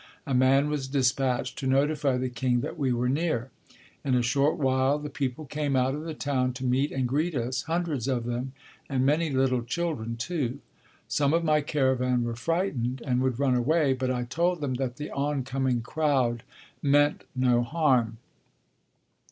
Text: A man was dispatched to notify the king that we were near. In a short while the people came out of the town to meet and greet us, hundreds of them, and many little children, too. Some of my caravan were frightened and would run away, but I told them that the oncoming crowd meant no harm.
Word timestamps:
A 0.25 0.33
man 0.33 0.67
was 0.67 0.87
dispatched 0.87 1.59
to 1.59 1.67
notify 1.67 2.17
the 2.17 2.27
king 2.27 2.61
that 2.61 2.75
we 2.75 2.91
were 2.91 3.07
near. 3.07 3.51
In 4.03 4.15
a 4.15 4.23
short 4.23 4.57
while 4.57 4.97
the 4.97 5.11
people 5.11 5.45
came 5.45 5.75
out 5.75 5.93
of 5.93 6.05
the 6.05 6.15
town 6.15 6.53
to 6.53 6.63
meet 6.65 6.91
and 6.91 7.07
greet 7.07 7.35
us, 7.35 7.61
hundreds 7.61 8.07
of 8.07 8.25
them, 8.25 8.53
and 8.89 9.05
many 9.05 9.29
little 9.29 9.61
children, 9.61 10.15
too. 10.17 10.57
Some 11.07 11.35
of 11.35 11.43
my 11.43 11.61
caravan 11.61 12.23
were 12.23 12.33
frightened 12.35 13.03
and 13.05 13.21
would 13.21 13.37
run 13.37 13.53
away, 13.53 13.93
but 13.93 14.09
I 14.09 14.23
told 14.23 14.59
them 14.59 14.73
that 14.73 14.95
the 14.95 15.11
oncoming 15.11 15.81
crowd 15.81 16.41
meant 16.81 17.25
no 17.35 17.61
harm. 17.61 18.17